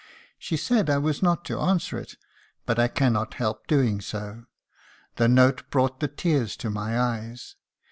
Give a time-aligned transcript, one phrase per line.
[0.39, 2.15] She said I was not to answer it,
[2.65, 4.45] but I cannot help doing so.
[5.17, 7.55] The note brought the tears to my eyes.